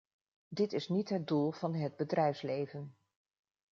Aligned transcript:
Dit 0.49 0.73
is 0.73 0.89
niet 0.89 1.09
het 1.09 1.27
doel 1.27 1.51
van 1.51 1.73
het 1.73 1.95
bedrijfsleven. 1.95 2.95